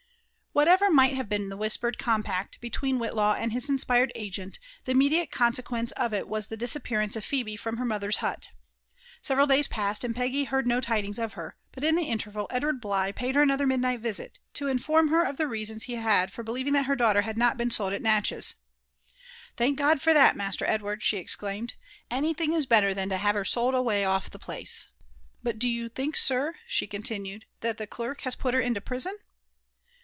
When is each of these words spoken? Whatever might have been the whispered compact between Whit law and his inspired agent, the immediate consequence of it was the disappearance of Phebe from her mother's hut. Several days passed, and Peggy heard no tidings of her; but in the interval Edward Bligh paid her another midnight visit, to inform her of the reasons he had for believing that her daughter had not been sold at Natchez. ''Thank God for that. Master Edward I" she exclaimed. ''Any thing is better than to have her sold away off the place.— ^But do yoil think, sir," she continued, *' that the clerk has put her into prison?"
Whatever 0.53 0.91
might 0.91 1.13
have 1.15 1.29
been 1.29 1.47
the 1.47 1.55
whispered 1.55 1.97
compact 1.97 2.59
between 2.59 2.99
Whit 2.99 3.15
law 3.15 3.35
and 3.35 3.53
his 3.53 3.69
inspired 3.69 4.11
agent, 4.15 4.59
the 4.83 4.91
immediate 4.91 5.31
consequence 5.31 5.93
of 5.93 6.13
it 6.13 6.27
was 6.27 6.47
the 6.47 6.57
disappearance 6.57 7.15
of 7.15 7.23
Phebe 7.23 7.55
from 7.55 7.77
her 7.77 7.85
mother's 7.85 8.17
hut. 8.17 8.49
Several 9.21 9.47
days 9.47 9.69
passed, 9.69 10.03
and 10.03 10.13
Peggy 10.13 10.43
heard 10.43 10.67
no 10.67 10.81
tidings 10.81 11.17
of 11.17 11.33
her; 11.33 11.55
but 11.71 11.85
in 11.85 11.95
the 11.95 12.09
interval 12.09 12.47
Edward 12.49 12.81
Bligh 12.81 13.13
paid 13.13 13.35
her 13.35 13.41
another 13.41 13.65
midnight 13.65 14.01
visit, 14.01 14.39
to 14.55 14.67
inform 14.67 15.07
her 15.07 15.23
of 15.23 15.37
the 15.37 15.47
reasons 15.47 15.85
he 15.85 15.93
had 15.95 16.33
for 16.33 16.43
believing 16.43 16.73
that 16.73 16.83
her 16.85 16.97
daughter 16.97 17.21
had 17.21 17.37
not 17.37 17.55
been 17.55 17.71
sold 17.71 17.93
at 17.93 18.01
Natchez. 18.01 18.55
''Thank 19.57 19.77
God 19.77 20.01
for 20.01 20.13
that. 20.13 20.35
Master 20.35 20.65
Edward 20.65 20.99
I" 21.01 21.05
she 21.05 21.17
exclaimed. 21.17 21.75
''Any 22.11 22.33
thing 22.33 22.51
is 22.51 22.65
better 22.65 22.93
than 22.93 23.07
to 23.07 23.15
have 23.17 23.35
her 23.35 23.45
sold 23.45 23.73
away 23.73 24.03
off 24.03 24.29
the 24.29 24.37
place.— 24.37 24.87
^But 25.45 25.57
do 25.59 25.69
yoil 25.69 25.87
think, 25.95 26.17
sir," 26.17 26.55
she 26.67 26.87
continued, 26.87 27.45
*' 27.55 27.61
that 27.61 27.77
the 27.77 27.87
clerk 27.87 28.27
has 28.27 28.35
put 28.35 28.53
her 28.53 28.59
into 28.59 28.81
prison?" 28.81 29.17